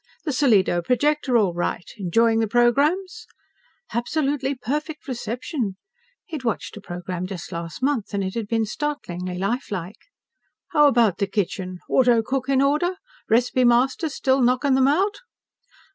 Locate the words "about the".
10.87-11.27